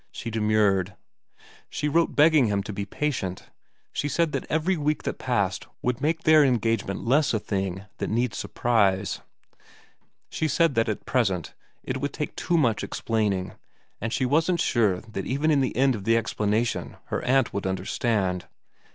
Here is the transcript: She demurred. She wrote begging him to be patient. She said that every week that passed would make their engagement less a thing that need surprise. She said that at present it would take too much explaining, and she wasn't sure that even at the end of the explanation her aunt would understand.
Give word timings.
She 0.11 0.31
demurred. 0.31 0.95
She 1.69 1.87
wrote 1.87 2.15
begging 2.15 2.47
him 2.47 2.63
to 2.63 2.73
be 2.73 2.85
patient. 2.87 3.51
She 3.93 4.09
said 4.09 4.31
that 4.31 4.47
every 4.49 4.75
week 4.75 5.03
that 5.03 5.19
passed 5.19 5.67
would 5.83 6.01
make 6.01 6.23
their 6.23 6.43
engagement 6.43 7.05
less 7.05 7.35
a 7.35 7.39
thing 7.39 7.85
that 7.99 8.09
need 8.09 8.33
surprise. 8.33 9.21
She 10.27 10.47
said 10.47 10.73
that 10.73 10.89
at 10.89 11.05
present 11.05 11.53
it 11.83 11.97
would 12.01 12.13
take 12.13 12.35
too 12.35 12.57
much 12.57 12.83
explaining, 12.83 13.53
and 14.01 14.11
she 14.11 14.25
wasn't 14.25 14.59
sure 14.59 15.01
that 15.01 15.27
even 15.27 15.51
at 15.51 15.61
the 15.61 15.77
end 15.77 15.93
of 15.93 16.03
the 16.05 16.17
explanation 16.17 16.97
her 17.09 17.21
aunt 17.21 17.53
would 17.53 17.67
understand. 17.67 18.47